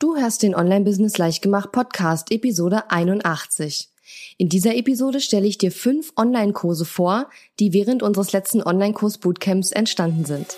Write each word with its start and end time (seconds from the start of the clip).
Du 0.00 0.16
hörst 0.16 0.42
den 0.42 0.54
Online-Business 0.54 1.18
Leichtgemacht 1.18 1.72
Podcast, 1.72 2.32
Episode 2.32 2.90
81. 2.90 3.90
In 4.38 4.48
dieser 4.48 4.74
Episode 4.74 5.20
stelle 5.20 5.46
ich 5.46 5.58
dir 5.58 5.70
fünf 5.70 6.14
Online-Kurse 6.16 6.86
vor, 6.86 7.28
die 7.58 7.74
während 7.74 8.02
unseres 8.02 8.32
letzten 8.32 8.62
Online-Kurs-Bootcamps 8.62 9.72
entstanden 9.72 10.24
sind. 10.24 10.56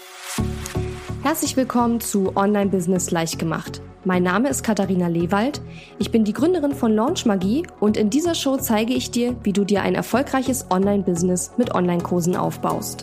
Herzlich 1.25 1.57
willkommen 1.57 2.01
zu 2.01 2.37
Online-Business 2.37 3.11
Leichtgemacht. 3.11 3.83
Mein 4.05 4.23
Name 4.23 4.49
ist 4.49 4.63
Katharina 4.63 5.09
Lewald. 5.09 5.61
Ich 5.99 6.13
bin 6.13 6.23
die 6.23 6.35
Gründerin 6.35 6.77
von 6.77 6.95
Launch 6.95 7.27
Magie 7.27 7.67
und 7.81 7.97
in 7.97 8.11
dieser 8.11 8.37
Show 8.37 8.59
zeige 8.59 8.95
ich 8.95 9.11
dir, 9.11 9.35
wie 9.43 9.53
du 9.53 9.65
dir 9.65 9.83
ein 9.83 9.97
erfolgreiches 9.97 10.67
Online-Business 10.71 11.51
mit 11.57 11.75
Online-Kursen 11.75 12.37
aufbaust. 12.37 13.03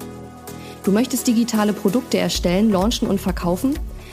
Du 0.86 0.94
möchtest 0.94 1.28
digitale 1.28 1.74
Produkte 1.74 2.18
erstellen, 2.18 2.71
launchen 2.71 3.10
und 3.10 3.20
verkaufen? 3.20 3.78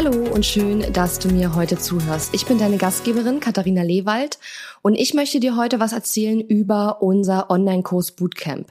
Hallo 0.00 0.32
und 0.32 0.46
schön, 0.46 0.92
dass 0.92 1.18
du 1.18 1.26
mir 1.26 1.56
heute 1.56 1.76
zuhörst. 1.76 2.32
Ich 2.32 2.46
bin 2.46 2.56
deine 2.56 2.76
Gastgeberin 2.76 3.40
Katharina 3.40 3.82
Lewald 3.82 4.38
und 4.80 4.94
ich 4.94 5.12
möchte 5.12 5.40
dir 5.40 5.56
heute 5.56 5.80
was 5.80 5.92
erzählen 5.92 6.40
über 6.40 7.02
unser 7.02 7.50
Online-Kurs 7.50 8.12
Bootcamp. 8.12 8.68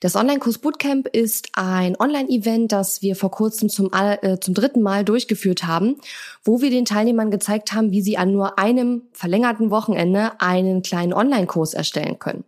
Das 0.00 0.16
Online-Kurs 0.16 0.56
Bootcamp 0.56 1.06
ist 1.08 1.50
ein 1.52 2.00
Online-Event, 2.00 2.72
das 2.72 3.02
wir 3.02 3.14
vor 3.14 3.30
kurzem 3.30 3.68
zum, 3.68 3.90
äh, 3.92 4.40
zum 4.40 4.54
dritten 4.54 4.80
Mal 4.80 5.04
durchgeführt 5.04 5.64
haben, 5.64 5.96
wo 6.44 6.62
wir 6.62 6.70
den 6.70 6.86
Teilnehmern 6.86 7.30
gezeigt 7.30 7.74
haben, 7.74 7.90
wie 7.90 8.00
sie 8.00 8.16
an 8.16 8.32
nur 8.32 8.58
einem 8.58 9.02
verlängerten 9.12 9.70
Wochenende 9.70 10.40
einen 10.40 10.80
kleinen 10.80 11.12
Online-Kurs 11.12 11.74
erstellen 11.74 12.18
können. 12.18 12.44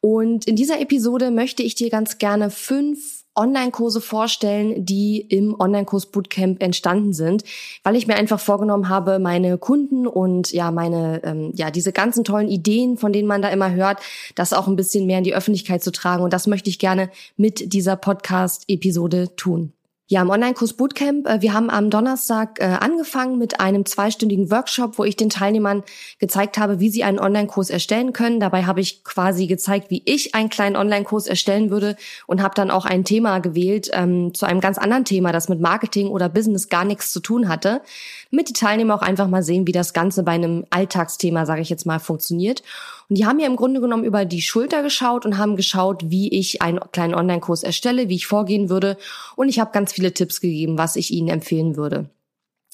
Und 0.00 0.46
in 0.46 0.54
dieser 0.54 0.80
Episode 0.80 1.32
möchte 1.32 1.64
ich 1.64 1.74
dir 1.74 1.90
ganz 1.90 2.18
gerne 2.18 2.50
fünf 2.50 3.25
Online-Kurse 3.36 4.00
vorstellen, 4.00 4.84
die 4.84 5.20
im 5.20 5.58
Online-Kurs 5.58 6.06
Bootcamp 6.06 6.62
entstanden 6.62 7.12
sind, 7.12 7.44
weil 7.82 7.96
ich 7.96 8.06
mir 8.06 8.16
einfach 8.16 8.40
vorgenommen 8.40 8.88
habe, 8.88 9.18
meine 9.18 9.58
Kunden 9.58 10.06
und 10.06 10.52
ja 10.52 10.70
meine 10.70 11.22
ähm, 11.24 11.52
ja 11.54 11.70
diese 11.70 11.92
ganzen 11.92 12.24
tollen 12.24 12.48
Ideen, 12.48 12.96
von 12.96 13.12
denen 13.12 13.28
man 13.28 13.42
da 13.42 13.48
immer 13.48 13.72
hört, 13.72 14.00
das 14.34 14.52
auch 14.52 14.66
ein 14.66 14.76
bisschen 14.76 15.06
mehr 15.06 15.18
in 15.18 15.24
die 15.24 15.34
Öffentlichkeit 15.34 15.82
zu 15.82 15.92
tragen 15.92 16.22
und 16.22 16.32
das 16.32 16.46
möchte 16.46 16.70
ich 16.70 16.78
gerne 16.78 17.10
mit 17.36 17.72
dieser 17.72 17.96
Podcast-Episode 17.96 19.36
tun. 19.36 19.75
Ja, 20.08 20.22
im 20.22 20.30
Online-Kurs 20.30 20.74
Bootcamp. 20.74 21.26
Äh, 21.26 21.42
wir 21.42 21.52
haben 21.52 21.68
am 21.68 21.90
Donnerstag 21.90 22.60
äh, 22.60 22.66
angefangen 22.66 23.38
mit 23.38 23.58
einem 23.58 23.84
zweistündigen 23.84 24.52
Workshop, 24.52 24.98
wo 24.98 25.04
ich 25.04 25.16
den 25.16 25.30
Teilnehmern 25.30 25.82
gezeigt 26.20 26.58
habe, 26.58 26.78
wie 26.78 26.90
sie 26.90 27.02
einen 27.02 27.18
Online-Kurs 27.18 27.70
erstellen 27.70 28.12
können. 28.12 28.38
Dabei 28.38 28.66
habe 28.66 28.80
ich 28.80 29.02
quasi 29.02 29.48
gezeigt, 29.48 29.90
wie 29.90 30.02
ich 30.04 30.32
einen 30.36 30.48
kleinen 30.48 30.76
Online-Kurs 30.76 31.26
erstellen 31.26 31.70
würde 31.70 31.96
und 32.28 32.40
habe 32.40 32.54
dann 32.54 32.70
auch 32.70 32.84
ein 32.84 33.02
Thema 33.02 33.40
gewählt 33.40 33.90
ähm, 33.94 34.32
zu 34.32 34.46
einem 34.46 34.60
ganz 34.60 34.78
anderen 34.78 35.04
Thema, 35.04 35.32
das 35.32 35.48
mit 35.48 35.60
Marketing 35.60 36.06
oder 36.06 36.28
Business 36.28 36.68
gar 36.68 36.84
nichts 36.84 37.10
zu 37.10 37.18
tun 37.18 37.48
hatte, 37.48 37.82
damit 38.30 38.48
die 38.48 38.52
Teilnehmer 38.52 38.94
auch 38.94 39.02
einfach 39.02 39.26
mal 39.26 39.42
sehen, 39.42 39.66
wie 39.66 39.72
das 39.72 39.92
Ganze 39.92 40.22
bei 40.22 40.32
einem 40.32 40.66
Alltagsthema, 40.70 41.46
sage 41.46 41.62
ich 41.62 41.68
jetzt 41.68 41.84
mal, 41.84 41.98
funktioniert. 41.98 42.62
Und 43.08 43.18
die 43.18 43.26
haben 43.26 43.36
mir 43.36 43.46
im 43.46 43.56
Grunde 43.56 43.80
genommen 43.80 44.04
über 44.04 44.24
die 44.24 44.42
Schulter 44.42 44.82
geschaut 44.82 45.24
und 45.24 45.38
haben 45.38 45.56
geschaut, 45.56 46.10
wie 46.10 46.28
ich 46.28 46.62
einen 46.62 46.80
kleinen 46.92 47.14
Online-Kurs 47.14 47.62
erstelle, 47.62 48.08
wie 48.08 48.16
ich 48.16 48.26
vorgehen 48.26 48.68
würde. 48.68 48.96
Und 49.36 49.48
ich 49.48 49.60
habe 49.60 49.70
ganz 49.72 49.92
viele 49.92 50.12
Tipps 50.12 50.40
gegeben, 50.40 50.76
was 50.78 50.96
ich 50.96 51.12
ihnen 51.12 51.28
empfehlen 51.28 51.76
würde. 51.76 52.10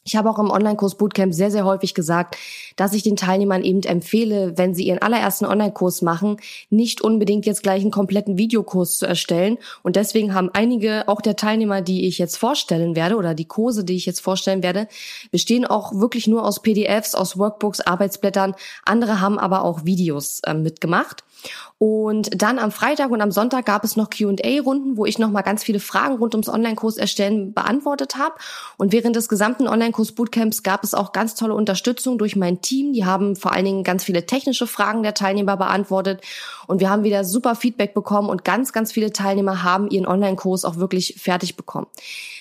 Ich 0.04 0.16
habe 0.16 0.28
auch 0.28 0.40
im 0.40 0.50
Online-Kurs 0.50 0.96
Bootcamp 0.96 1.32
sehr, 1.32 1.52
sehr 1.52 1.64
häufig 1.64 1.94
gesagt, 1.94 2.36
dass 2.74 2.92
ich 2.92 3.04
den 3.04 3.14
Teilnehmern 3.14 3.62
eben 3.62 3.82
empfehle, 3.82 4.58
wenn 4.58 4.74
sie 4.74 4.84
ihren 4.84 5.00
allerersten 5.00 5.44
Online-Kurs 5.44 6.02
machen, 6.02 6.38
nicht 6.70 7.00
unbedingt 7.02 7.46
jetzt 7.46 7.62
gleich 7.62 7.82
einen 7.82 7.92
kompletten 7.92 8.36
Videokurs 8.36 8.98
zu 8.98 9.06
erstellen. 9.06 9.58
Und 9.84 9.94
deswegen 9.94 10.34
haben 10.34 10.50
einige, 10.52 11.06
auch 11.06 11.20
der 11.20 11.36
Teilnehmer, 11.36 11.82
die 11.82 12.08
ich 12.08 12.18
jetzt 12.18 12.36
vorstellen 12.36 12.96
werde 12.96 13.16
oder 13.16 13.34
die 13.34 13.44
Kurse, 13.44 13.84
die 13.84 13.94
ich 13.94 14.06
jetzt 14.06 14.20
vorstellen 14.20 14.64
werde, 14.64 14.88
bestehen 15.30 15.64
auch 15.64 15.94
wirklich 15.94 16.26
nur 16.26 16.44
aus 16.44 16.62
PDFs, 16.62 17.14
aus 17.14 17.38
Workbooks, 17.38 17.80
Arbeitsblättern. 17.80 18.56
Andere 18.84 19.20
haben 19.20 19.38
aber 19.38 19.64
auch 19.64 19.84
Videos 19.84 20.40
äh, 20.40 20.54
mitgemacht. 20.54 21.22
Und 21.78 22.40
dann 22.40 22.58
am 22.58 22.70
Freitag 22.70 23.10
und 23.10 23.20
am 23.20 23.32
Sonntag 23.32 23.66
gab 23.66 23.82
es 23.82 23.96
noch 23.96 24.08
Q&A-Runden, 24.10 24.96
wo 24.96 25.04
ich 25.04 25.18
nochmal 25.18 25.42
ganz 25.42 25.64
viele 25.64 25.80
Fragen 25.80 26.16
rund 26.16 26.34
ums 26.34 26.48
Online-Kurs 26.48 26.96
erstellen 26.96 27.52
beantwortet 27.54 28.16
habe. 28.16 28.34
Und 28.76 28.92
während 28.92 29.16
des 29.16 29.28
gesamten 29.28 29.66
Online-Kurs 29.66 30.12
Bootcamps 30.12 30.62
gab 30.62 30.84
es 30.84 30.94
auch 30.94 31.12
ganz 31.12 31.34
tolle 31.34 31.54
Unterstützung 31.54 32.18
durch 32.18 32.36
mein 32.36 32.60
Team. 32.60 32.92
Die 32.92 33.04
haben 33.04 33.34
vor 33.34 33.52
allen 33.52 33.64
Dingen 33.64 33.84
ganz 33.84 34.04
viele 34.04 34.26
technische 34.26 34.66
Fragen 34.66 35.02
der 35.02 35.14
Teilnehmer 35.14 35.56
beantwortet. 35.56 36.20
Und 36.68 36.80
wir 36.80 36.88
haben 36.88 37.02
wieder 37.02 37.24
super 37.24 37.56
Feedback 37.56 37.94
bekommen 37.94 38.28
und 38.28 38.44
ganz, 38.44 38.72
ganz 38.72 38.92
viele 38.92 39.12
Teilnehmer 39.12 39.62
haben 39.64 39.88
ihren 39.90 40.06
Online-Kurs 40.06 40.64
auch 40.64 40.76
wirklich 40.76 41.16
fertig 41.18 41.56
bekommen. 41.56 41.86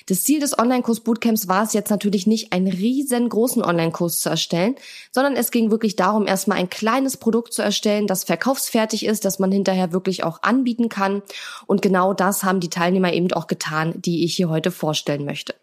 Das 0.07 0.23
Ziel 0.23 0.39
des 0.39 0.59
Online-Kurs 0.59 0.99
Bootcamps 0.99 1.47
war 1.47 1.63
es 1.63 1.71
jetzt 1.71 1.89
natürlich 1.89 2.27
nicht, 2.27 2.51
einen 2.51 2.67
riesengroßen 2.67 3.63
Online-Kurs 3.63 4.19
zu 4.19 4.29
erstellen, 4.29 4.75
sondern 5.11 5.35
es 5.35 5.51
ging 5.51 5.71
wirklich 5.71 5.95
darum, 5.95 6.27
erstmal 6.27 6.57
ein 6.57 6.69
kleines 6.69 7.17
Produkt 7.17 7.53
zu 7.53 7.61
erstellen, 7.61 8.07
das 8.07 8.25
verkaufsfertig 8.25 8.90
ist, 8.93 9.25
das 9.25 9.39
man 9.39 9.51
hinterher 9.51 9.91
wirklich 9.91 10.23
auch 10.23 10.43
anbieten 10.43 10.89
kann. 10.89 11.21
Und 11.65 11.81
genau 11.81 12.13
das 12.13 12.43
haben 12.43 12.59
die 12.59 12.69
Teilnehmer 12.69 13.13
eben 13.13 13.31
auch 13.33 13.47
getan, 13.47 13.93
die 13.95 14.23
ich 14.23 14.35
hier 14.35 14.49
heute 14.49 14.71
vorstellen 14.71 15.25
möchte. 15.25 15.55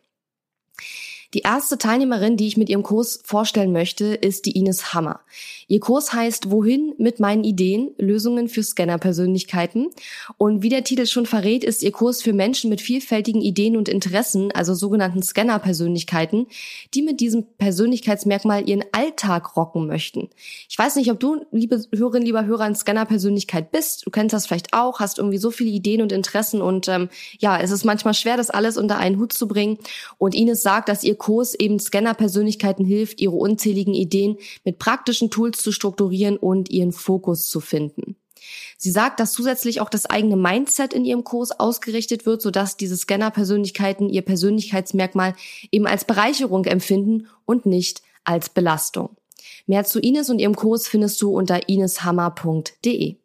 Die 1.35 1.41
erste 1.41 1.77
Teilnehmerin, 1.77 2.39
die 2.39 2.47
ich 2.47 2.57
mit 2.57 2.71
ihrem 2.71 2.83
Kurs 2.83 3.21
vorstellen 3.23 3.71
möchte, 3.71 4.07
ist 4.07 4.47
die 4.47 4.53
Ines 4.53 4.95
Hammer. 4.95 5.21
Ihr 5.67 5.79
Kurs 5.79 6.15
heißt 6.15 6.51
Wohin 6.51 6.95
mit 6.97 7.21
meinen 7.21 7.45
Ideen? 7.45 7.91
Lösungen 7.99 8.49
für 8.49 8.63
Scanner-Persönlichkeiten. 8.63 9.89
Und 10.39 10.63
wie 10.63 10.71
der 10.71 10.85
Titel 10.85 11.05
schon 11.05 11.27
verrät, 11.27 11.65
ist 11.65 11.83
ihr 11.83 11.93
Kurs 11.93 12.23
für 12.23 12.33
Menschen 12.33 12.71
mit 12.71 12.81
vielfältigen 12.81 13.43
Ideen 13.43 13.77
und 13.77 13.91
Interessen, 13.91 14.53
also 14.53 14.73
sogenannten 14.73 15.23
Scanner-Persönlichkeiten, 15.23 16.47
die 16.95 17.03
mit 17.03 17.21
diesem 17.21 17.45
Persönlichkeitsmerkmal 17.59 18.67
ihren 18.67 18.85
Alltag 18.93 19.55
rocken 19.55 19.87
möchten. 19.87 20.31
Ich 20.71 20.79
weiß 20.79 20.97
nicht, 20.97 21.11
ob 21.11 21.21
du, 21.21 21.45
liebe 21.53 21.85
Hörerin, 21.95 22.23
lieber 22.23 22.47
Hörer, 22.47 22.65
ein 22.65 22.75
Scanner-Persönlichkeit 22.75 23.71
bist. 23.71 24.07
Du 24.07 24.11
kennst 24.11 24.33
das 24.33 24.47
vielleicht 24.47 24.73
auch, 24.73 25.01
hast 25.01 25.19
irgendwie 25.19 25.37
so 25.37 25.51
viele 25.51 25.69
Ideen 25.69 26.01
und 26.01 26.11
Interessen 26.11 26.63
und 26.63 26.89
ähm, 26.89 27.11
ja, 27.39 27.61
es 27.61 27.71
ist 27.71 27.85
manchmal 27.85 28.15
schwer, 28.15 28.39
das 28.39 28.49
alles 28.49 28.79
unter 28.79 28.97
einen 28.97 29.19
Hut 29.19 29.35
zu 29.35 29.47
bringen. 29.47 29.77
Und 30.17 30.35
Ines 30.35 30.63
sagt, 30.63 30.89
dass 30.89 31.05
ihr 31.05 31.18
Kurs 31.19 31.55
eben 31.55 31.79
Scanner-Persönlichkeiten 31.79 32.85
hilft, 32.85 33.21
ihre 33.21 33.37
unzähligen 33.37 33.95
Ideen 33.95 34.39
mit 34.65 34.79
praktischen 34.79 35.31
Tools 35.31 35.63
zu 35.63 35.73
strukturieren 35.73 36.37
und 36.37 36.71
ihren 36.71 36.93
Fokus 36.93 37.49
zu 37.49 37.61
finden. 37.61 38.17
Sie 38.77 38.91
sagt, 38.91 39.21
dass 39.21 39.33
zusätzlich 39.33 39.81
auch 39.81 39.91
das 39.91 40.07
eigene 40.07 40.37
Mindset 40.37 40.95
in 40.95 41.05
ihrem 41.05 41.25
Kurs 41.25 41.59
ausgerichtet 41.59 42.27
wird, 42.27 42.41
sodass 42.41 42.77
diese 42.77 42.97
Scanner-Persönlichkeiten 42.97 44.09
ihr 44.09 44.23
Persönlichkeitsmerkmal 44.23 45.35
eben 45.73 45.87
als 45.87 46.05
Bereicherung 46.05 46.65
empfinden 46.65 47.27
und 47.45 47.67
nicht 47.67 48.03
als 48.25 48.49
Belastung. 48.49 49.17
Mehr 49.67 49.85
zu 49.85 50.01
Ines 50.01 50.31
und 50.31 50.39
ihrem 50.39 50.57
Kurs 50.57 50.87
findest 50.87 51.21
du 51.23 51.37
unter 51.37 51.69
ineshammer.de. 51.69 53.17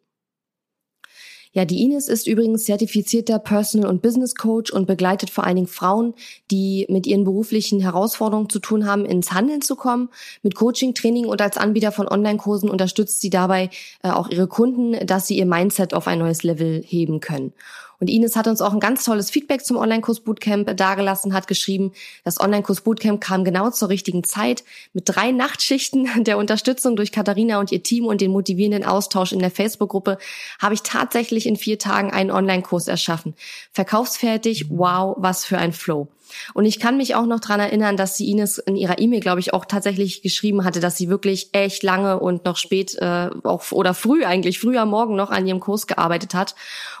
Ja, 1.54 1.64
die 1.64 1.84
Ines 1.84 2.08
ist 2.08 2.26
übrigens 2.26 2.64
zertifizierter 2.64 3.38
Personal- 3.38 3.88
und 3.88 4.02
Business 4.02 4.34
Coach 4.34 4.72
und 4.72 4.86
begleitet 4.86 5.30
vor 5.30 5.44
allen 5.44 5.54
Dingen 5.54 5.68
Frauen, 5.68 6.14
die 6.50 6.84
mit 6.88 7.06
ihren 7.06 7.22
beruflichen 7.22 7.78
Herausforderungen 7.78 8.50
zu 8.50 8.58
tun 8.58 8.86
haben, 8.86 9.04
ins 9.04 9.30
Handeln 9.30 9.62
zu 9.62 9.76
kommen. 9.76 10.08
Mit 10.42 10.56
Coaching, 10.56 10.94
Training 10.94 11.26
und 11.26 11.40
als 11.40 11.56
Anbieter 11.56 11.92
von 11.92 12.08
Online-Kursen 12.08 12.68
unterstützt 12.68 13.20
sie 13.20 13.30
dabei 13.30 13.70
äh, 14.02 14.10
auch 14.10 14.28
ihre 14.30 14.48
Kunden, 14.48 15.06
dass 15.06 15.28
sie 15.28 15.38
ihr 15.38 15.46
Mindset 15.46 15.94
auf 15.94 16.08
ein 16.08 16.18
neues 16.18 16.42
Level 16.42 16.82
heben 16.84 17.20
können. 17.20 17.52
Und 18.00 18.08
Ines 18.08 18.36
hat 18.36 18.46
uns 18.46 18.60
auch 18.60 18.72
ein 18.72 18.80
ganz 18.80 19.04
tolles 19.04 19.30
Feedback 19.30 19.64
zum 19.64 19.76
Online-Kurs 19.76 20.20
Bootcamp 20.20 20.76
dargelassen, 20.76 21.32
hat 21.34 21.46
geschrieben, 21.46 21.92
das 22.24 22.40
Online-Kurs 22.40 22.82
Bootcamp 22.82 23.20
kam 23.20 23.44
genau 23.44 23.70
zur 23.70 23.88
richtigen 23.88 24.24
Zeit 24.24 24.64
mit 24.92 25.04
drei 25.06 25.32
Nachtschichten 25.32 26.08
der 26.24 26.38
Unterstützung 26.38 26.96
durch 26.96 27.12
Katharina 27.12 27.58
und 27.58 27.72
ihr 27.72 27.82
Team 27.82 28.06
und 28.06 28.20
den 28.20 28.30
motivierenden 28.30 28.84
Austausch 28.84 29.32
in 29.32 29.38
der 29.38 29.50
Facebook-Gruppe 29.50 30.18
habe 30.58 30.74
ich 30.74 30.82
tatsächlich 30.82 31.46
in 31.46 31.56
vier 31.56 31.78
Tagen 31.78 32.10
einen 32.10 32.30
Online-Kurs 32.30 32.88
erschaffen. 32.88 33.34
Verkaufsfertig, 33.72 34.66
wow, 34.70 35.16
was 35.18 35.44
für 35.44 35.58
ein 35.58 35.72
Flow. 35.72 36.08
Und 36.54 36.64
ich 36.64 36.78
kann 36.78 36.96
mich 36.96 37.14
auch 37.14 37.26
noch 37.26 37.40
dran 37.40 37.60
erinnern, 37.60 37.96
dass 37.96 38.16
sie 38.16 38.30
Ines 38.30 38.58
in 38.58 38.76
ihrer 38.76 38.98
E-Mail, 38.98 39.20
glaube 39.20 39.40
ich, 39.40 39.52
auch 39.52 39.64
tatsächlich 39.64 40.22
geschrieben 40.22 40.64
hatte, 40.64 40.80
dass 40.80 40.96
sie 40.96 41.08
wirklich 41.08 41.50
echt 41.52 41.82
lange 41.82 42.18
und 42.18 42.44
noch 42.44 42.56
spät 42.56 42.96
äh, 43.00 43.30
auch 43.42 43.70
oder 43.72 43.94
früh 43.94 44.24
eigentlich, 44.24 44.58
früher 44.58 44.84
Morgen 44.84 45.16
noch 45.16 45.30
an 45.30 45.46
ihrem 45.46 45.60
Kurs 45.60 45.86
gearbeitet 45.86 46.34
hat. 46.34 46.54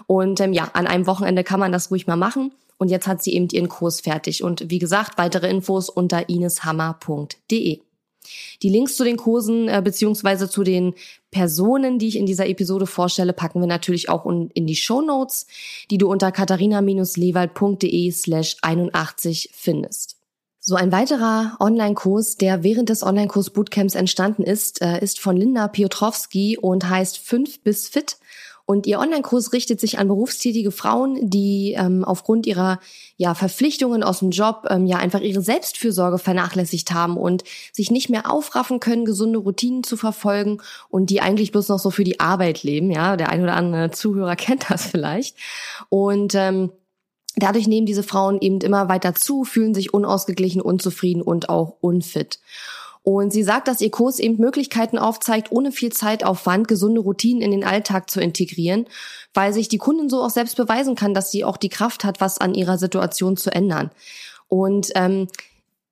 Und 0.06 0.40
ähm, 0.40 0.52
ja, 0.52 0.70
an 0.72 0.86
einem 0.86 1.06
Wochenende 1.06 1.44
kann 1.44 1.60
man 1.60 1.72
das 1.72 1.90
ruhig 1.90 2.06
mal 2.06 2.16
machen. 2.16 2.52
Und 2.76 2.88
jetzt 2.88 3.06
hat 3.06 3.22
sie 3.22 3.34
eben 3.34 3.48
ihren 3.50 3.68
Kurs 3.68 4.00
fertig. 4.00 4.42
Und 4.42 4.68
wie 4.68 4.78
gesagt, 4.78 5.16
weitere 5.16 5.48
Infos 5.48 5.88
unter 5.88 6.28
ineshammer.de. 6.28 7.80
Die 8.62 8.68
Links 8.68 8.96
zu 8.96 9.04
den 9.04 9.16
Kursen 9.16 9.68
äh, 9.68 9.80
beziehungsweise 9.82 10.48
zu 10.48 10.64
den 10.64 10.94
Personen, 11.30 11.98
die 11.98 12.08
ich 12.08 12.16
in 12.16 12.26
dieser 12.26 12.48
Episode 12.48 12.86
vorstelle, 12.86 13.32
packen 13.32 13.60
wir 13.60 13.66
natürlich 13.66 14.08
auch 14.08 14.26
in 14.26 14.66
die 14.66 14.76
Show 14.76 15.00
Notes, 15.00 15.46
die 15.90 15.98
du 15.98 16.10
unter 16.10 16.30
katharina-lewald.de 16.30 18.10
slash 18.12 18.56
81 18.62 19.50
findest. 19.52 20.16
So 20.66 20.76
ein 20.76 20.92
weiterer 20.92 21.58
Online-Kurs, 21.60 22.38
der 22.38 22.62
während 22.62 22.88
des 22.88 23.02
Online-Kurs 23.02 23.50
Bootcamps 23.50 23.94
entstanden 23.94 24.44
ist, 24.44 24.80
äh, 24.80 24.98
ist 25.02 25.20
von 25.20 25.36
Linda 25.36 25.68
Piotrowski 25.68 26.56
und 26.56 26.88
heißt 26.88 27.18
5 27.18 27.60
bis 27.60 27.88
Fit 27.88 28.16
und 28.66 28.86
ihr 28.86 28.98
Online-Kurs 28.98 29.52
richtet 29.52 29.78
sich 29.78 29.98
an 29.98 30.08
berufstätige 30.08 30.70
Frauen, 30.70 31.28
die 31.28 31.74
ähm, 31.76 32.02
aufgrund 32.04 32.46
ihrer 32.46 32.80
ja, 33.16 33.34
Verpflichtungen 33.34 34.02
aus 34.02 34.20
dem 34.20 34.30
Job 34.30 34.66
ähm, 34.70 34.86
ja 34.86 34.96
einfach 34.96 35.20
ihre 35.20 35.42
Selbstfürsorge 35.42 36.18
vernachlässigt 36.18 36.92
haben 36.92 37.18
und 37.18 37.44
sich 37.72 37.90
nicht 37.90 38.08
mehr 38.08 38.30
aufraffen 38.30 38.80
können, 38.80 39.04
gesunde 39.04 39.38
Routinen 39.38 39.84
zu 39.84 39.96
verfolgen 39.96 40.62
und 40.88 41.10
die 41.10 41.20
eigentlich 41.20 41.52
bloß 41.52 41.68
noch 41.68 41.78
so 41.78 41.90
für 41.90 42.04
die 42.04 42.20
Arbeit 42.20 42.62
leben. 42.62 42.90
Ja, 42.90 43.16
der 43.16 43.28
ein 43.28 43.42
oder 43.42 43.54
andere 43.54 43.90
Zuhörer 43.90 44.36
kennt 44.36 44.70
das 44.70 44.86
vielleicht. 44.86 45.36
Und 45.90 46.34
ähm, 46.34 46.70
Dadurch 47.36 47.66
nehmen 47.66 47.84
diese 47.84 48.04
Frauen 48.04 48.38
eben 48.40 48.60
immer 48.60 48.88
weiter 48.88 49.14
zu, 49.14 49.42
fühlen 49.42 49.74
sich 49.74 49.92
unausgeglichen, 49.92 50.60
unzufrieden 50.60 51.20
und 51.20 51.48
auch 51.48 51.76
unfit. 51.80 52.38
Und 53.04 53.34
sie 53.34 53.42
sagt, 53.42 53.68
dass 53.68 53.82
ihr 53.82 53.90
Kurs 53.90 54.18
eben 54.18 54.38
Möglichkeiten 54.38 54.98
aufzeigt, 54.98 55.52
ohne 55.52 55.72
viel 55.72 55.92
Zeitaufwand 55.92 56.68
gesunde 56.68 57.02
Routinen 57.02 57.42
in 57.42 57.50
den 57.50 57.62
Alltag 57.62 58.08
zu 58.08 58.18
integrieren, 58.18 58.86
weil 59.34 59.52
sich 59.52 59.68
die 59.68 59.76
Kundin 59.76 60.08
so 60.08 60.22
auch 60.22 60.30
selbst 60.30 60.56
beweisen 60.56 60.94
kann, 60.94 61.12
dass 61.12 61.30
sie 61.30 61.44
auch 61.44 61.58
die 61.58 61.68
Kraft 61.68 62.02
hat, 62.02 62.22
was 62.22 62.38
an 62.38 62.54
ihrer 62.54 62.78
Situation 62.78 63.36
zu 63.36 63.50
ändern. 63.50 63.90
Und 64.48 64.90
ähm, 64.94 65.28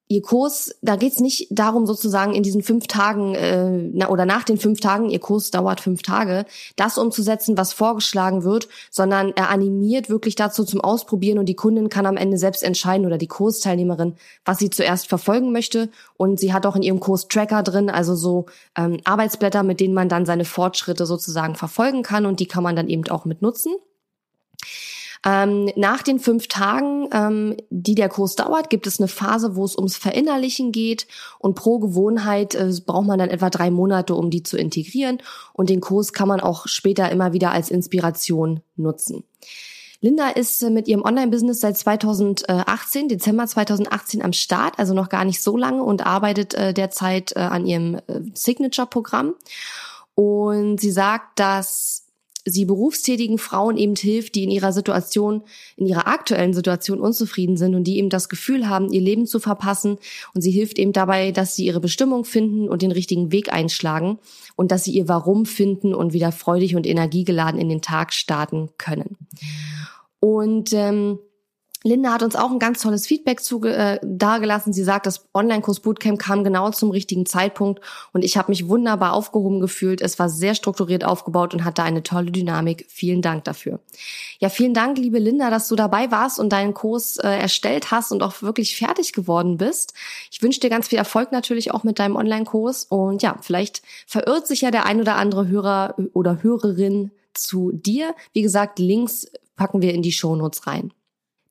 Ihr 0.08 0.20
Kurs, 0.20 0.75
da 0.82 0.96
geht's 0.96 1.20
nicht 1.20 1.49
darum, 1.50 1.87
sozusagen 1.87 2.34
in 2.34 2.43
diesen 2.43 2.62
fünf 2.62 2.87
Tagen 2.87 3.34
äh, 3.34 3.90
na, 3.94 4.10
oder 4.10 4.26
nach 4.26 4.44
den 4.44 4.58
fünf 4.58 4.81
Tagen, 4.81 5.08
Ihr 5.08 5.20
Kurs 5.20 5.50
dauert 5.50 5.81
fünf 5.81 6.02
Tage, 6.02 6.44
das 6.76 6.99
umzusetzen, 6.99 7.56
was 7.56 7.72
vorgeschlagen 7.72 8.44
wird, 8.44 8.69
sondern 8.90 9.32
er 9.37 9.49
animiert 9.49 10.10
wirklich 10.10 10.34
dazu 10.34 10.64
zum 10.64 10.82
Ausprobieren 10.82 11.38
und 11.38 11.46
die 11.46 11.56
Kundin 11.56 11.88
kann 11.88 12.04
am 12.04 12.19
Ende 12.19 12.37
selbst 12.37 12.62
entscheiden 12.62 13.06
oder 13.06 13.16
die 13.16 13.26
Kursteilnehmerin, 13.26 14.14
was 14.44 14.58
sie 14.58 14.69
zuerst 14.69 15.08
verfolgen 15.08 15.50
möchte. 15.50 15.88
Und 16.19 16.38
sie 16.38 16.52
hat 16.52 16.66
auch 16.66 16.76
in 16.76 16.82
ihrem 16.82 17.00
Kurs 17.00 17.28
Tracker 17.28 17.62
drin, 17.62 17.88
also 17.88 18.14
so 18.14 18.46
ähm, 18.76 19.00
Arbeitsblätter, 19.04 19.62
mit 19.62 19.81
denen 19.81 19.94
man 19.94 20.10
dann 20.10 20.26
seine 20.26 20.44
Fortschritte 20.44 21.06
sozusagen 21.06 21.54
verfolgen 21.54 22.02
kann 22.02 22.26
und 22.26 22.38
die 22.38 22.46
kann 22.46 22.62
man 22.62 22.76
dann 22.76 22.88
eben 22.88 23.08
auch 23.08 23.25
mit 23.25 23.40
nutzen. 23.40 23.72
Ähm, 25.25 25.71
nach 25.77 26.03
den 26.03 26.19
fünf 26.19 26.49
Tagen, 26.49 27.09
ähm, 27.13 27.57
die 27.71 27.95
der 27.95 28.09
Kurs 28.09 28.35
dauert, 28.35 28.71
gibt 28.71 28.89
es 28.89 28.99
eine 28.99 29.07
Phase, 29.07 29.55
wo 29.55 29.65
es 29.65 29.77
ums 29.77 29.97
Verinnerlichen 29.97 30.73
geht 30.73 31.07
und 31.39 31.55
pro 31.55 31.79
Gewohnheit 31.79 32.57
äh, 32.57 32.73
braucht 32.85 33.07
man 33.07 33.21
dann 33.21 33.31
etwa 33.31 33.49
drei 33.49 33.71
Monate, 33.71 34.15
um 34.17 34.31
die 34.31 34.43
zu 34.43 34.57
integrieren 34.57 35.19
und 35.53 35.71
den 35.71 35.81
Kurs 35.81 36.13
kann 36.13 36.27
man 36.27 36.41
auch 36.41 36.67
später 36.67 37.11
immer 37.11 37.33
wieder 37.33 37.53
als 37.53 37.71
Inspiration 37.71 38.63
nutzen. 38.77 39.23
Linda 40.01 40.31
ist 40.31 40.61
äh, 40.65 40.71
mit 40.71 40.89
ihrem 40.89 41.03
Online-Business 41.03 41.61
seit 41.61 41.79
2018, 41.79 43.09
Dezember 43.09 43.47
2018 43.47 44.23
am 44.23 44.33
Start, 44.33 44.81
also 44.81 44.93
noch 44.93 45.09
gar 45.09 45.25
nicht 45.25 45.41
so 45.41 45.57
lange 45.57 45.85
und 45.85 46.05
arbeitet 46.05 46.55
äh, 46.55 46.75
derzeit 46.75 47.37
äh, 47.37 47.41
an 47.41 47.65
ihrem 47.65 48.01
Signature-Programm. 48.35 49.35
Und 50.17 50.81
sie 50.81 50.91
sagt, 50.91 51.39
dass 51.39 52.01
sie 52.44 52.65
berufstätigen 52.65 53.39
Frauen 53.39 53.77
eben 53.77 53.94
hilft, 53.94 54.35
die 54.35 54.44
in 54.44 54.50
ihrer 54.50 54.73
Situation, 54.73 55.43
in 55.77 55.87
ihrer 55.87 56.09
aktuellen 56.09 56.55
Situation 56.55 57.00
unzufrieden 57.00 57.56
sind 57.56 57.75
und 57.75 57.85
die 57.85 57.99
eben 57.99 58.09
das 58.09 58.29
Gefühl 58.29 58.69
haben, 58.69 58.93
ihr 58.93 59.00
Leben 59.00 59.27
zu 59.27 59.39
verpassen. 59.39 59.99
Und 60.35 60.43
sie 60.43 60.50
hilft 60.50 60.79
eben 60.79 60.93
dabei, 60.93 61.31
dass 61.31 61.55
sie 61.55 61.67
ihre 61.67 61.81
Bestimmung 61.81 62.25
finden 62.25 62.69
und 62.69 62.83
den 62.83 62.93
richtigen 62.93 63.33
Weg 63.33 63.53
einschlagen 63.53 64.19
und 64.56 64.73
dass 64.73 64.85
sie 64.85 64.93
ihr 64.93 65.09
Warum 65.09 65.47
finden 65.47 65.94
und 65.94 66.12
wieder 66.12 66.33
freudig 66.33 66.75
und 66.75 66.87
energiegeladen 66.87 67.61
in 67.61 67.69
den 67.69 67.83
Tag 67.83 68.12
starten 68.12 68.71
können. 68.79 69.17
Und 70.19 70.73
ähm, 70.73 71.19
Linda 71.84 72.12
hat 72.12 72.23
uns 72.23 72.37
auch 72.37 72.50
ein 72.50 72.58
ganz 72.58 72.81
tolles 72.82 73.06
Feedback 73.06 73.40
zu, 73.40 73.62
äh, 73.64 73.99
dargelassen. 74.02 74.73
Sie 74.73 74.84
sagt, 74.84 75.06
das 75.06 75.29
Online-Kurs 75.34 75.81
Bootcamp 75.81 76.19
kam 76.19 76.44
genau 76.44 76.70
zum 76.70 76.90
richtigen 76.90 77.26
Zeitpunkt 77.26 77.81
und 78.12 78.25
ich 78.25 78.37
habe 78.37 78.50
mich 78.50 78.69
wunderbar 78.69 79.12
aufgehoben 79.12 79.61
gefühlt. 79.61 80.00
Es 80.00 80.19
war 80.19 80.29
sehr 80.29 80.55
strukturiert 80.55 81.05
aufgebaut 81.05 81.55
und 81.55 81.64
hatte 81.64 81.82
eine 81.82 82.02
tolle 82.02 82.31
Dynamik. 82.31 82.87
Vielen 82.88 83.23
Dank 83.23 83.44
dafür. 83.44 83.81
Ja, 84.38 84.49
vielen 84.49 84.75
Dank, 84.75 84.99
liebe 84.99 85.19
Linda, 85.19 85.50
dass 85.50 85.69
du 85.69 85.76
dabei 85.76 86.11
warst 86.11 86.38
und 86.38 86.52
deinen 86.52 86.75
Kurs 86.75 87.17
äh, 87.17 87.29
erstellt 87.29 87.90
hast 87.90 88.12
und 88.12 88.23
auch 88.23 88.43
wirklich 88.43 88.76
fertig 88.76 89.12
geworden 89.12 89.56
bist. 89.56 89.94
Ich 90.31 90.43
wünsche 90.43 90.61
dir 90.61 90.70
ganz 90.70 90.88
viel 90.88 90.99
Erfolg 90.99 91.32
natürlich 91.32 91.73
auch 91.73 91.85
mit 91.85 91.99
deinem 91.99 92.17
Online-Kurs 92.17 92.85
und 92.85 93.23
ja, 93.23 93.37
vielleicht 93.40 93.82
verirrt 94.06 94.46
sich 94.46 94.61
ja 94.61 94.70
der 94.70 94.87
ein 94.87 95.00
oder 95.00 95.17
andere 95.17 95.49
Hörer 95.49 95.96
oder 96.12 96.43
Hörerin 96.43 97.11
zu 97.35 97.73
dir. 97.73 98.14
Wie 98.32 98.43
gesagt, 98.43 98.78
Links 98.78 99.26
packen 99.56 99.82
wir 99.82 99.94
in 99.94 100.02
die 100.02 100.12
Shownotes 100.12 100.67
rein. 100.67 100.93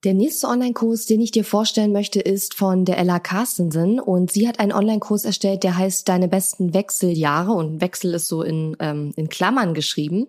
Der 0.03 0.15
nächste 0.15 0.47
Online-Kurs, 0.47 1.05
den 1.05 1.21
ich 1.21 1.29
dir 1.29 1.43
vorstellen 1.43 1.91
möchte, 1.91 2.19
ist 2.19 2.55
von 2.55 2.85
der 2.85 2.97
Ella 2.97 3.19
Carstensen 3.19 3.99
und 3.99 4.31
sie 4.31 4.47
hat 4.47 4.59
einen 4.59 4.71
Online-Kurs 4.71 5.25
erstellt, 5.25 5.61
der 5.61 5.77
heißt 5.77 6.09
Deine 6.09 6.27
besten 6.27 6.73
Wechseljahre 6.73 7.51
und 7.51 7.81
Wechsel 7.81 8.15
ist 8.15 8.27
so 8.27 8.41
in, 8.41 8.75
ähm, 8.79 9.13
in 9.15 9.29
Klammern 9.29 9.75
geschrieben. 9.75 10.25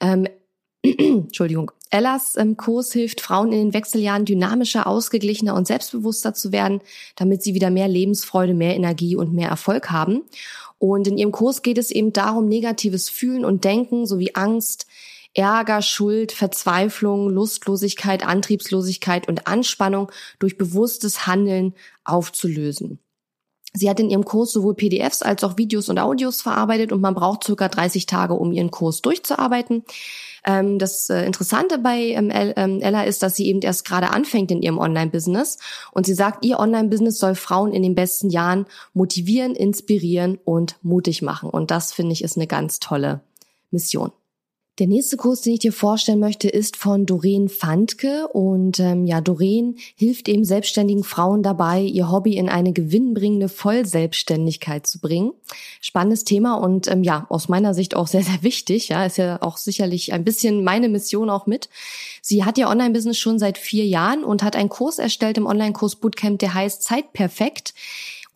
Ähm, 0.00 0.26
Entschuldigung. 0.82 1.70
Ellas 1.90 2.34
ähm, 2.36 2.56
Kurs 2.56 2.92
hilft 2.92 3.20
Frauen 3.20 3.52
in 3.52 3.58
den 3.58 3.74
Wechseljahren 3.74 4.24
dynamischer, 4.24 4.88
ausgeglichener 4.88 5.54
und 5.54 5.68
selbstbewusster 5.68 6.34
zu 6.34 6.50
werden, 6.50 6.80
damit 7.14 7.44
sie 7.44 7.54
wieder 7.54 7.70
mehr 7.70 7.86
Lebensfreude, 7.86 8.54
mehr 8.54 8.74
Energie 8.74 9.14
und 9.14 9.32
mehr 9.32 9.48
Erfolg 9.48 9.92
haben. 9.92 10.22
Und 10.78 11.06
in 11.06 11.16
ihrem 11.16 11.30
Kurs 11.30 11.62
geht 11.62 11.78
es 11.78 11.92
eben 11.92 12.12
darum, 12.12 12.48
negatives 12.48 13.08
Fühlen 13.08 13.44
und 13.44 13.62
Denken 13.62 14.04
sowie 14.04 14.32
Angst, 14.34 14.86
Ärger, 15.36 15.82
Schuld, 15.82 16.32
Verzweiflung, 16.32 17.28
Lustlosigkeit, 17.28 18.26
Antriebslosigkeit 18.26 19.28
und 19.28 19.46
Anspannung 19.46 20.10
durch 20.38 20.56
bewusstes 20.56 21.26
Handeln 21.26 21.74
aufzulösen. 22.04 22.98
Sie 23.74 23.90
hat 23.90 24.00
in 24.00 24.08
ihrem 24.08 24.24
Kurs 24.24 24.52
sowohl 24.52 24.74
PDFs 24.74 25.20
als 25.20 25.44
auch 25.44 25.58
Videos 25.58 25.90
und 25.90 25.98
Audios 25.98 26.40
verarbeitet 26.40 26.92
und 26.92 27.02
man 27.02 27.14
braucht 27.14 27.44
circa 27.44 27.68
30 27.68 28.06
Tage, 28.06 28.32
um 28.32 28.52
ihren 28.52 28.70
Kurs 28.70 29.02
durchzuarbeiten. 29.02 29.84
Ähm, 30.46 30.78
das 30.78 31.10
äh, 31.10 31.26
Interessante 31.26 31.78
bei 31.78 31.98
ähm, 31.98 32.30
ähm, 32.32 32.80
Ella 32.80 33.02
ist, 33.02 33.22
dass 33.22 33.36
sie 33.36 33.46
eben 33.46 33.60
erst 33.60 33.84
gerade 33.84 34.10
anfängt 34.10 34.50
in 34.50 34.62
ihrem 34.62 34.78
Online-Business 34.78 35.58
und 35.92 36.06
sie 36.06 36.14
sagt, 36.14 36.44
ihr 36.44 36.58
Online-Business 36.58 37.18
soll 37.18 37.34
Frauen 37.34 37.72
in 37.72 37.82
den 37.82 37.94
besten 37.94 38.30
Jahren 38.30 38.64
motivieren, 38.94 39.54
inspirieren 39.54 40.38
und 40.44 40.76
mutig 40.82 41.20
machen. 41.20 41.50
Und 41.50 41.70
das 41.70 41.92
finde 41.92 42.12
ich 42.12 42.24
ist 42.24 42.36
eine 42.36 42.46
ganz 42.46 42.80
tolle 42.80 43.20
Mission. 43.70 44.12
Der 44.78 44.86
nächste 44.86 45.16
Kurs, 45.16 45.40
den 45.40 45.54
ich 45.54 45.60
dir 45.60 45.72
vorstellen 45.72 46.20
möchte, 46.20 46.48
ist 46.48 46.76
von 46.76 47.06
Doreen 47.06 47.48
Fandke. 47.48 48.28
Und 48.28 48.78
ähm, 48.78 49.06
ja, 49.06 49.22
Doreen 49.22 49.78
hilft 49.96 50.28
eben 50.28 50.44
selbstständigen 50.44 51.02
Frauen 51.02 51.42
dabei, 51.42 51.80
ihr 51.80 52.10
Hobby 52.10 52.36
in 52.36 52.50
eine 52.50 52.74
gewinnbringende 52.74 53.48
Vollselbstständigkeit 53.48 54.86
zu 54.86 55.00
bringen. 55.00 55.32
Spannendes 55.80 56.24
Thema 56.24 56.56
und 56.56 56.88
ähm, 56.88 57.02
ja, 57.02 57.26
aus 57.30 57.48
meiner 57.48 57.72
Sicht 57.72 57.96
auch 57.96 58.06
sehr, 58.06 58.22
sehr 58.22 58.42
wichtig. 58.42 58.88
Ja, 58.88 59.06
ist 59.06 59.16
ja 59.16 59.40
auch 59.40 59.56
sicherlich 59.56 60.12
ein 60.12 60.24
bisschen 60.24 60.62
meine 60.62 60.90
Mission 60.90 61.30
auch 61.30 61.46
mit. 61.46 61.70
Sie 62.20 62.44
hat 62.44 62.58
ihr 62.58 62.68
Online-Business 62.68 63.16
schon 63.16 63.38
seit 63.38 63.56
vier 63.56 63.86
Jahren 63.86 64.24
und 64.24 64.42
hat 64.42 64.56
einen 64.56 64.68
Kurs 64.68 64.98
erstellt 64.98 65.38
im 65.38 65.46
Online-Kurs 65.46 65.96
Bootcamp, 65.96 66.38
der 66.38 66.52
heißt 66.52 66.82
Zeitperfekt. 66.82 67.72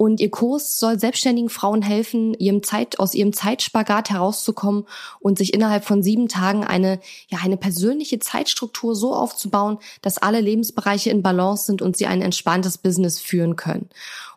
Und 0.00 0.18
ihr 0.18 0.30
Kurs 0.30 0.80
soll 0.80 0.98
selbstständigen 0.98 1.50
Frauen 1.50 1.82
helfen, 1.82 2.32
ihrem 2.32 2.62
Zeit, 2.62 2.98
aus 2.98 3.12
ihrem 3.12 3.34
Zeitspagat 3.34 4.08
herauszukommen 4.08 4.86
und 5.18 5.36
sich 5.36 5.52
innerhalb 5.52 5.84
von 5.84 6.02
sieben 6.02 6.26
Tagen 6.26 6.64
eine, 6.64 7.00
ja, 7.28 7.40
eine 7.42 7.58
persönliche 7.58 8.18
Zeitstruktur 8.18 8.96
so 8.96 9.14
aufzubauen, 9.14 9.76
dass 10.00 10.16
alle 10.16 10.40
Lebensbereiche 10.40 11.10
in 11.10 11.22
Balance 11.22 11.66
sind 11.66 11.82
und 11.82 11.98
sie 11.98 12.06
ein 12.06 12.22
entspanntes 12.22 12.78
Business 12.78 13.18
führen 13.18 13.56
können. 13.56 13.90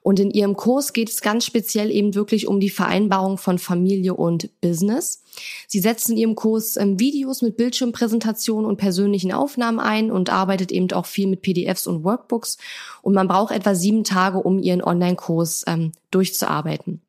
Und 0.04 0.20
in 0.20 0.32
ihrem 0.32 0.56
Kurs 0.56 0.94
geht 0.94 1.10
es 1.10 1.22
ganz 1.22 1.46
speziell 1.46 1.90
eben 1.90 2.14
wirklich 2.14 2.48
um 2.48 2.60
die 2.60 2.70
Vereinbarung 2.70 3.38
von 3.38 3.58
Familie 3.58 4.14
und 4.14 4.50
Business. 4.62 5.24
Sie 5.68 5.80
setzt 5.80 6.10
in 6.10 6.18
ihrem 6.18 6.36
Kurs 6.36 6.76
ähm, 6.76 7.00
Videos 7.00 7.42
mit 7.42 7.58
Bildschirmpräsentationen 7.58 8.70
und 8.70 8.78
persönlichen 8.78 9.32
Aufnahmen 9.32 9.80
ein 9.80 10.12
und 10.12 10.30
arbeitet 10.30 10.72
eben 10.72 10.92
auch 10.92 11.06
viel 11.06 11.28
mit 11.28 11.42
PDFs 11.42 11.88
und 11.88 12.04
Workbooks. 12.04 12.58
Und 13.02 13.14
man 13.14 13.30
braucht 13.30 13.54
etwa 13.54 13.74
sieben 13.74 14.04
Tage, 14.04 14.40
um 14.40 14.60
ihren 14.60 14.84
Online-Kurs 14.84 15.64
ähm, 15.68 15.94
durchzuarbeiten. 16.12 17.02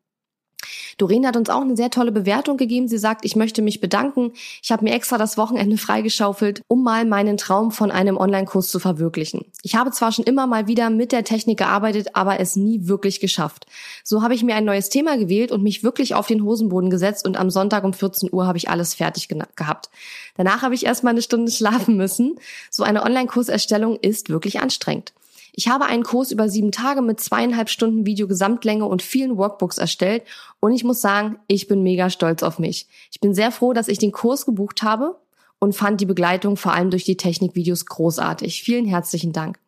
Doreen 0.98 1.26
hat 1.26 1.36
uns 1.36 1.50
auch 1.50 1.60
eine 1.60 1.76
sehr 1.76 1.90
tolle 1.90 2.12
Bewertung 2.12 2.56
gegeben. 2.56 2.88
Sie 2.88 2.98
sagt, 2.98 3.24
ich 3.24 3.36
möchte 3.36 3.62
mich 3.62 3.80
bedanken. 3.80 4.32
Ich 4.62 4.70
habe 4.70 4.84
mir 4.84 4.94
extra 4.94 5.18
das 5.18 5.36
Wochenende 5.36 5.78
freigeschaufelt, 5.78 6.62
um 6.68 6.82
mal 6.82 7.04
meinen 7.04 7.36
Traum 7.36 7.70
von 7.70 7.90
einem 7.90 8.16
Online-Kurs 8.16 8.70
zu 8.70 8.78
verwirklichen. 8.78 9.44
Ich 9.62 9.74
habe 9.74 9.90
zwar 9.90 10.12
schon 10.12 10.24
immer 10.24 10.46
mal 10.46 10.66
wieder 10.66 10.90
mit 10.90 11.12
der 11.12 11.24
Technik 11.24 11.58
gearbeitet, 11.58 12.08
aber 12.14 12.40
es 12.40 12.56
nie 12.56 12.86
wirklich 12.86 13.20
geschafft. 13.20 13.66
So 14.02 14.22
habe 14.22 14.34
ich 14.34 14.42
mir 14.42 14.54
ein 14.54 14.64
neues 14.64 14.88
Thema 14.88 15.16
gewählt 15.16 15.52
und 15.52 15.62
mich 15.62 15.82
wirklich 15.82 16.14
auf 16.14 16.26
den 16.26 16.44
Hosenboden 16.44 16.90
gesetzt 16.90 17.26
und 17.26 17.36
am 17.36 17.50
Sonntag 17.50 17.84
um 17.84 17.92
14 17.92 18.32
Uhr 18.32 18.46
habe 18.46 18.58
ich 18.58 18.68
alles 18.68 18.94
fertig 18.94 19.28
gehabt. 19.28 19.90
Danach 20.36 20.62
habe 20.62 20.74
ich 20.74 20.86
erst 20.86 21.04
mal 21.04 21.10
eine 21.10 21.22
Stunde 21.22 21.50
schlafen 21.52 21.96
müssen. 21.96 22.36
So 22.70 22.82
eine 22.82 23.02
Online-Kurserstellung 23.02 23.98
ist 24.00 24.28
wirklich 24.28 24.60
anstrengend. 24.60 25.12
Ich 25.56 25.68
habe 25.68 25.84
einen 25.84 26.02
Kurs 26.02 26.32
über 26.32 26.48
sieben 26.48 26.72
Tage 26.72 27.00
mit 27.00 27.20
zweieinhalb 27.20 27.70
Stunden 27.70 28.04
Video 28.06 28.26
Gesamtlänge 28.26 28.86
und 28.86 29.02
vielen 29.02 29.36
Workbooks 29.36 29.78
erstellt 29.78 30.24
und 30.58 30.72
ich 30.72 30.82
muss 30.82 31.00
sagen, 31.00 31.38
ich 31.46 31.68
bin 31.68 31.84
mega 31.84 32.10
stolz 32.10 32.42
auf 32.42 32.58
mich. 32.58 32.88
Ich 33.12 33.20
bin 33.20 33.34
sehr 33.34 33.52
froh, 33.52 33.72
dass 33.72 33.86
ich 33.86 33.98
den 33.98 34.10
Kurs 34.10 34.46
gebucht 34.46 34.82
habe 34.82 35.16
und 35.60 35.76
fand 35.76 36.00
die 36.00 36.06
Begleitung 36.06 36.56
vor 36.56 36.72
allem 36.72 36.90
durch 36.90 37.04
die 37.04 37.16
Technikvideos 37.16 37.86
großartig. 37.86 38.64
Vielen 38.64 38.84
herzlichen 38.84 39.32
Dank. 39.32 39.60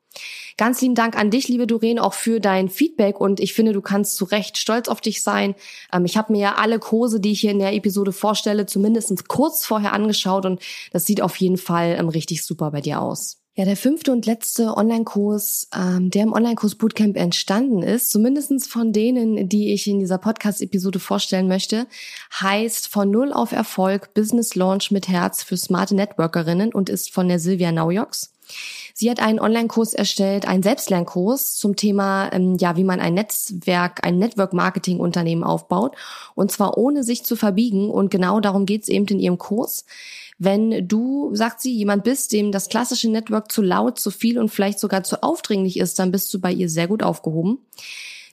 Ganz 0.56 0.80
lieben 0.80 0.96
Dank 0.96 1.16
an 1.16 1.30
dich, 1.30 1.46
liebe 1.46 1.68
Doreen, 1.68 2.00
auch 2.00 2.14
für 2.14 2.40
dein 2.40 2.68
Feedback 2.68 3.20
und 3.20 3.38
ich 3.38 3.54
finde, 3.54 3.72
du 3.72 3.80
kannst 3.80 4.16
zu 4.16 4.24
Recht 4.24 4.58
stolz 4.58 4.88
auf 4.88 5.00
dich 5.00 5.22
sein. 5.22 5.54
Ähm, 5.92 6.04
ich 6.04 6.16
habe 6.16 6.32
mir 6.32 6.40
ja 6.40 6.54
alle 6.56 6.80
Kurse, 6.80 7.20
die 7.20 7.30
ich 7.30 7.40
hier 7.42 7.52
in 7.52 7.60
der 7.60 7.74
Episode 7.74 8.10
vorstelle, 8.10 8.66
zumindest 8.66 9.28
kurz 9.28 9.64
vorher 9.64 9.92
angeschaut 9.92 10.46
und 10.46 10.60
das 10.90 11.04
sieht 11.04 11.20
auf 11.20 11.36
jeden 11.36 11.58
Fall 11.58 11.94
ähm, 11.96 12.08
richtig 12.08 12.44
super 12.44 12.72
bei 12.72 12.80
dir 12.80 13.00
aus. 13.00 13.45
Ja, 13.58 13.64
der 13.64 13.78
fünfte 13.78 14.12
und 14.12 14.26
letzte 14.26 14.76
Online-Kurs, 14.76 15.68
ähm, 15.74 16.10
der 16.10 16.24
im 16.24 16.34
Online-Kurs 16.34 16.74
Bootcamp 16.74 17.16
entstanden 17.16 17.82
ist, 17.82 18.10
zumindestens 18.10 18.66
von 18.66 18.92
denen, 18.92 19.48
die 19.48 19.72
ich 19.72 19.86
in 19.86 19.98
dieser 19.98 20.18
Podcast-Episode 20.18 20.98
vorstellen 20.98 21.48
möchte, 21.48 21.86
heißt 22.38 22.88
von 22.88 23.10
Null 23.10 23.32
auf 23.32 23.52
Erfolg 23.52 24.12
Business 24.12 24.56
Launch 24.56 24.90
mit 24.90 25.08
Herz 25.08 25.42
für 25.42 25.56
smarte 25.56 25.94
Networkerinnen 25.94 26.74
und 26.74 26.90
ist 26.90 27.14
von 27.14 27.28
der 27.28 27.38
Silvia 27.38 27.72
Naujoks. 27.72 28.35
Sie 28.94 29.10
hat 29.10 29.20
einen 29.20 29.40
Online-Kurs 29.40 29.92
erstellt, 29.92 30.48
einen 30.48 30.62
Selbstlernkurs 30.62 31.54
zum 31.56 31.76
Thema, 31.76 32.32
ähm, 32.32 32.56
ja, 32.58 32.76
wie 32.76 32.84
man 32.84 32.98
ein 32.98 33.12
Netzwerk, 33.12 34.06
ein 34.06 34.18
Network-Marketing-Unternehmen 34.18 35.44
aufbaut. 35.44 35.96
Und 36.34 36.50
zwar 36.50 36.78
ohne 36.78 37.04
sich 37.04 37.24
zu 37.24 37.36
verbiegen. 37.36 37.90
Und 37.90 38.10
genau 38.10 38.40
darum 38.40 38.64
geht's 38.64 38.88
eben 38.88 39.06
in 39.08 39.20
ihrem 39.20 39.36
Kurs. 39.36 39.84
Wenn 40.38 40.88
du, 40.88 41.34
sagt 41.34 41.60
sie, 41.60 41.74
jemand 41.74 42.04
bist, 42.04 42.32
dem 42.32 42.52
das 42.52 42.68
klassische 42.68 43.10
Network 43.10 43.52
zu 43.52 43.62
laut, 43.62 43.98
zu 43.98 44.10
viel 44.10 44.38
und 44.38 44.48
vielleicht 44.48 44.78
sogar 44.78 45.02
zu 45.02 45.22
aufdringlich 45.22 45.78
ist, 45.78 45.98
dann 45.98 46.10
bist 46.10 46.32
du 46.32 46.40
bei 46.40 46.52
ihr 46.52 46.68
sehr 46.68 46.88
gut 46.88 47.02
aufgehoben. 47.02 47.58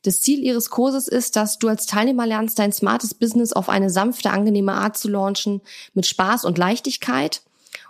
Das 0.04 0.20
Ziel 0.20 0.40
ihres 0.44 0.70
Kurses 0.70 1.08
ist, 1.08 1.38
dass 1.38 1.60
du 1.60 1.70
als 1.70 1.86
Teilnehmer 1.86 2.28
lernst, 2.28 2.60
dein 2.60 2.74
smartes 2.74 3.14
Business 3.14 3.54
auf 3.54 3.70
eine 3.70 3.90
sanfte, 3.90 4.32
angenehme 4.32 4.74
Art 4.74 4.98
zu 4.98 5.08
launchen, 5.10 5.62
mit 5.94 6.06
Spaß 6.06 6.44
und 6.44 6.58
Leichtigkeit. 6.58 7.42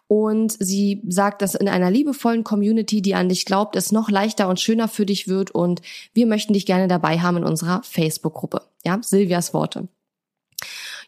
Und 0.07 0.55
sie 0.59 1.01
sagt, 1.07 1.41
dass 1.41 1.55
in 1.55 1.67
einer 1.67 1.89
liebevollen 1.89 2.43
Community, 2.43 3.01
die 3.01 3.15
an 3.15 3.29
dich 3.29 3.45
glaubt, 3.45 3.75
es 3.75 3.91
noch 3.91 4.09
leichter 4.09 4.47
und 4.47 4.59
schöner 4.59 4.87
für 4.87 5.05
dich 5.05 5.27
wird. 5.27 5.51
Und 5.51 5.81
wir 6.13 6.27
möchten 6.27 6.53
dich 6.53 6.65
gerne 6.65 6.87
dabei 6.87 7.19
haben 7.19 7.37
in 7.37 7.43
unserer 7.43 7.81
Facebook-Gruppe. 7.83 8.61
Ja, 8.85 8.99
Silvias 9.01 9.53
Worte. 9.53 9.87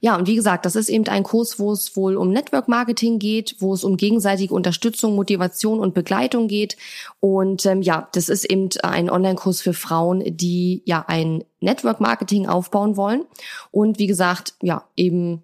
Ja, 0.01 0.15
und 0.17 0.27
wie 0.27 0.35
gesagt, 0.35 0.65
das 0.65 0.75
ist 0.75 0.89
eben 0.89 1.07
ein 1.07 1.23
Kurs, 1.23 1.59
wo 1.59 1.71
es 1.71 1.95
wohl 1.95 2.17
um 2.17 2.29
Network 2.29 2.67
Marketing 2.67 3.19
geht, 3.19 3.55
wo 3.59 3.73
es 3.73 3.83
um 3.83 3.97
gegenseitige 3.97 4.53
Unterstützung, 4.53 5.15
Motivation 5.15 5.79
und 5.79 5.93
Begleitung 5.93 6.47
geht. 6.47 6.77
Und 7.19 7.65
ähm, 7.65 7.81
ja, 7.81 8.07
das 8.13 8.29
ist 8.29 8.45
eben 8.45 8.69
ein 8.83 9.09
Online-Kurs 9.09 9.61
für 9.61 9.73
Frauen, 9.73 10.23
die 10.25 10.83
ja 10.85 11.05
ein 11.07 11.43
Network 11.59 12.01
Marketing 12.01 12.47
aufbauen 12.47 12.97
wollen. 12.97 13.25
Und 13.71 13.99
wie 13.99 14.07
gesagt, 14.07 14.55
ja, 14.61 14.83
eben 14.95 15.43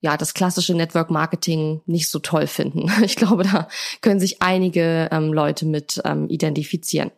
ja, 0.00 0.16
das 0.16 0.34
klassische 0.34 0.74
Network 0.74 1.10
Marketing 1.10 1.82
nicht 1.86 2.08
so 2.08 2.18
toll 2.18 2.46
finden. 2.46 2.90
Ich 3.02 3.16
glaube, 3.16 3.44
da 3.44 3.68
können 4.00 4.20
sich 4.20 4.40
einige 4.40 5.08
ähm, 5.10 5.32
Leute 5.32 5.66
mit 5.66 6.00
ähm, 6.04 6.28
identifizieren. 6.28 7.10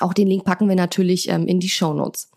Auch 0.00 0.12
den 0.12 0.26
Link 0.26 0.44
packen 0.44 0.68
wir 0.68 0.76
natürlich 0.76 1.28
ähm, 1.28 1.46
in 1.46 1.60
die 1.60 1.68
Show 1.68 1.94
Notes. 1.94 2.30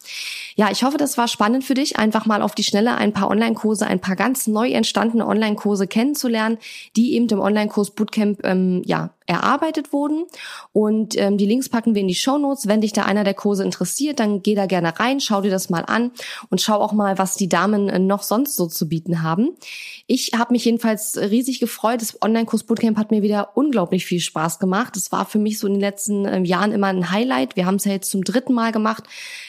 Ja, 0.55 0.69
ich 0.71 0.83
hoffe, 0.83 0.97
das 0.97 1.17
war 1.17 1.27
spannend 1.27 1.63
für 1.63 1.74
dich, 1.74 1.97
einfach 1.97 2.25
mal 2.25 2.41
auf 2.41 2.53
die 2.53 2.63
Schnelle 2.63 2.95
ein 2.95 3.13
paar 3.13 3.29
Online-Kurse, 3.29 3.88
ein 3.88 4.00
paar 4.00 4.15
ganz 4.15 4.45
neu 4.47 4.69
entstandene 4.69 5.25
Online-Kurse 5.25 5.88
kennenzulernen, 5.88 6.59
die 6.95 7.15
eben 7.15 7.27
im 7.29 7.39
Online-Kurs 7.39 7.91
Bootcamp 7.91 8.41
ähm, 8.43 8.83
ja 8.86 9.12
erarbeitet 9.27 9.93
wurden. 9.93 10.25
Und 10.74 11.17
ähm, 11.17 11.38
die 11.38 11.46
Links 11.46 11.69
packen 11.69 11.93
wir 11.93 12.01
in 12.01 12.07
die 12.07 12.15
Show 12.15 12.38
Notes. 12.38 12.67
Wenn 12.67 12.81
dich 12.81 12.93
da 12.93 13.03
einer 13.03 13.24
der 13.24 13.34
Kurse 13.34 13.63
interessiert, 13.63 14.19
dann 14.19 14.41
geh 14.41 14.55
da 14.55 14.65
gerne 14.65 15.00
rein, 15.00 15.19
schau 15.19 15.41
dir 15.41 15.51
das 15.51 15.69
mal 15.69 15.84
an 15.86 16.12
und 16.50 16.62
schau 16.62 16.79
auch 16.79 16.93
mal, 16.93 17.17
was 17.17 17.36
die 17.36 17.50
Damen 17.50 17.89
äh, 17.89 18.00
noch 18.00 18.24
sonst 18.24 18.55
so 18.55 18.67
zu 18.67 18.88
bieten 18.88 19.22
haben. 19.22 19.50
Ich 20.07 20.31
habe 20.36 20.53
mich 20.53 20.63
jedenfalls 20.63 21.17
riesig 21.17 21.60
gefreut. 21.60 22.01
Das 22.01 22.22
Online-Kurs 22.22 22.63
Bootcamp 22.63 22.98
hat 22.98 23.12
mir 23.12 23.22
wieder 23.22 23.55
unglaublich 23.55 24.05
viel 24.05 24.22
Spaß 24.22 24.60
gemacht. 24.60 24.96
Es 24.96 25.12
war 25.12 25.25
für 25.25 25.39
mich 25.39 25.60
so 25.60 25.67
in 25.67 25.74
den 25.74 25.81
letzten 25.81 26.25
äh, 26.25 26.41
Jahren 26.43 26.72
immer 26.72 26.88
ein 26.88 27.12
Highlight. 27.12 27.57
Wir 27.57 27.65
haben 27.65 27.75
es 27.75 27.86
ja 27.86 27.91
jetzt 27.91 28.10
zum 28.10 28.24
dritten 28.24 28.53
Mal 28.53 28.72
gemacht. 28.72 29.03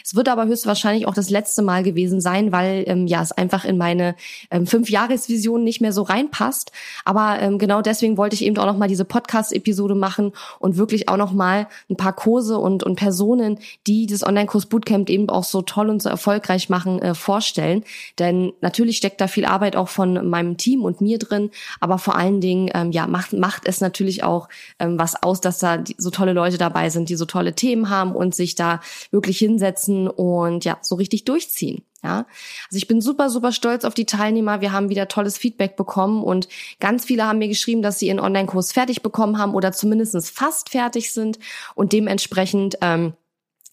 Es 0.05 0.17
wird 0.17 0.29
aber 0.29 0.47
höchstwahrscheinlich 0.47 1.07
auch 1.07 1.15
das 1.15 1.31
letzte 1.31 1.63
Mal 1.63 1.85
gewesen 1.85 2.21
sein, 2.21 2.51
weil 2.51 2.83
ähm, 2.89 3.07
ja 3.07 3.23
es 3.23 3.31
einfach 3.31 3.65
in 3.65 3.79
meine 3.79 4.17
ähm, 4.51 4.67
fünf 4.67 4.91
Jahresvision 4.91 5.63
nicht 5.63 5.81
mehr 5.81 5.93
so 5.93 6.03
reinpasst. 6.03 6.73
Aber 7.05 7.39
ähm, 7.41 7.59
genau 7.59 7.81
deswegen 7.81 8.17
wollte 8.17 8.35
ich 8.35 8.45
eben 8.45 8.59
auch 8.59 8.67
noch 8.67 8.77
mal 8.77 8.89
diese 8.89 9.05
Podcast-Episode 9.05 9.68
Episode 9.69 9.95
machen 9.95 10.33
und 10.59 10.79
wirklich 10.79 11.09
auch 11.09 11.19
noch 11.19 11.33
mal 11.33 11.69
ein 11.91 11.97
paar 11.97 12.15
Kurse 12.15 12.59
und, 12.59 12.83
und 12.83 12.97
Personen, 12.97 13.59
die 13.87 14.07
das 14.07 14.27
Online-Kurs 14.27 14.67
Bootcamp 14.67 15.11
eben 15.11 15.29
auch 15.29 15.45
so 15.45 15.61
toll 15.61 15.91
und 15.91 16.03
so 16.03 16.09
erfolgreich 16.09 16.71
machen, 16.71 17.03
äh, 17.03 17.15
vorstellen. 17.15 17.85
Denn 18.19 18.53
natürlich 18.63 18.97
steckt 18.97 19.21
da 19.21 19.29
viel 19.29 19.45
Arbeit 19.45 19.77
auch 19.77 19.89
von 19.89 20.29
meinem 20.29 20.57
Team 20.57 20.85
und 20.85 21.03
mir 21.03 21.19
drin, 21.19 21.51
aber 21.81 21.99
vor 21.99 22.17
allen 22.17 22.41
Dingen 22.41 22.71
ähm, 22.75 22.93
ja 22.93 23.07
macht 23.07 23.35
macht 23.35 23.69
es 23.69 23.81
natürlich 23.83 24.25
auch 24.25 24.49
ähm, 24.79 24.99
was 24.99 25.23
aus, 25.23 25.41
dass 25.43 25.59
da 25.59 25.77
die, 25.77 25.95
so 25.99 26.11
tolle 26.11 26.33
Leute 26.33 26.57
dabei 26.57 26.89
sind, 26.89 27.11
die 27.11 27.17
so 27.17 27.27
tolle 27.27 27.55
Themen 27.55 27.91
haben 27.91 28.13
und 28.13 28.35
sich 28.35 28.55
da 28.55 28.81
wirklich 29.11 29.39
hinsetzen 29.39 30.09
und 30.09 30.65
ja 30.65 30.79
so 30.81 30.95
richtig 30.95 31.25
durchziehen. 31.25 31.83
Ja, 32.03 32.27
also 32.67 32.77
ich 32.77 32.87
bin 32.87 33.01
super, 33.01 33.29
super 33.29 33.51
stolz 33.51 33.85
auf 33.85 33.95
die 33.95 34.07
Teilnehmer. 34.07 34.61
Wir 34.61 34.73
haben 34.73 34.89
wieder 34.89 35.09
tolles 35.09 35.37
Feedback 35.37 35.77
bekommen 35.77 36.23
und 36.23 36.49
ganz 36.79 37.05
viele 37.05 37.27
haben 37.27 37.41
mir 37.41 37.49
geschrieben, 37.49 37.83
dass 37.83 37.99
sie 37.99 38.07
ihren 38.07 38.21
Online-Kurs 38.21 38.73
fertig 38.73 39.03
bekommen 39.03 39.39
haben 39.39 39.55
oder 39.55 39.73
zumindest 39.73 40.31
fast 40.31 40.71
fertig 40.71 41.13
sind 41.13 41.41
und 41.75 41.93
dementsprechend 41.93 42.79
ähm, 42.83 43.15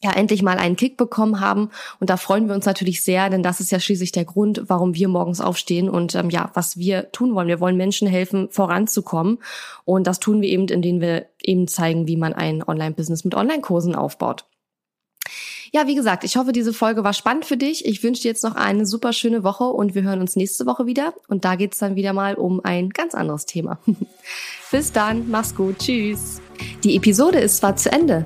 ja 0.04 0.12
endlich 0.12 0.42
mal 0.42 0.58
einen 0.58 0.76
Kick 0.76 0.98
bekommen 0.98 1.40
haben. 1.40 1.70
Und 2.00 2.10
da 2.10 2.18
freuen 2.18 2.48
wir 2.48 2.56
uns 2.56 2.66
natürlich 2.66 3.04
sehr, 3.04 3.30
denn 3.30 3.44
das 3.44 3.60
ist 3.60 3.72
ja 3.72 3.80
schließlich 3.80 4.12
der 4.12 4.26
Grund, 4.26 4.64
warum 4.68 4.96
wir 4.96 5.08
morgens 5.08 5.42
aufstehen 5.42 5.90
und 5.90 6.16
ähm, 6.16 6.30
ja, 6.30 6.52
was 6.54 6.78
wir 6.78 7.12
tun 7.12 7.36
wollen. 7.36 7.48
Wir 7.48 7.60
wollen 7.60 7.78
Menschen 7.78 8.08
helfen, 8.08 8.50
voranzukommen. 8.50 9.40
Und 9.84 10.08
das 10.08 10.20
tun 10.20 10.42
wir 10.42 10.50
eben, 10.50 10.68
indem 10.68 11.02
wir 11.02 11.28
eben 11.42 11.68
zeigen, 11.68 12.08
wie 12.08 12.18
man 12.18 12.34
ein 12.34 12.64
Online-Business 12.64 13.24
mit 13.24 13.36
Online-Kursen 13.36 13.96
aufbaut. 13.96 14.46
Ja, 15.72 15.88
wie 15.88 15.96
gesagt, 15.96 16.24
ich 16.24 16.38
hoffe, 16.38 16.52
diese 16.52 16.74
Folge 16.74 17.04
war 17.04 17.14
spannend 17.14 17.46
für 17.46 17.58
dich. 17.58 17.86
Ich 17.86 18.04
wünsche 18.04 18.22
dir 18.22 18.30
jetzt 18.30 18.44
noch 18.44 18.56
eine 18.56 18.86
super 18.86 19.14
schöne 19.14 19.44
Woche 19.44 19.66
und 19.66 19.96
wir 19.96 20.04
hören 20.04 20.22
uns 20.22 20.36
nächste 20.36 20.66
Woche 20.66 20.86
wieder. 20.86 21.14
Und 21.28 21.46
da 21.46 21.56
geht's 21.56 21.78
dann 21.78 21.96
wieder 21.96 22.14
mal 22.14 22.36
um 22.36 22.62
ein 22.64 22.90
ganz 22.90 23.16
anderes 23.16 23.46
Thema. 23.46 23.80
Bis 24.72 24.92
dann, 24.92 25.30
mach's 25.30 25.56
gut, 25.56 25.80
tschüss. 25.80 26.42
Die 26.84 26.96
Episode 26.96 27.40
ist 27.40 27.58
zwar 27.58 27.76
zu 27.76 27.92
Ende, 27.92 28.26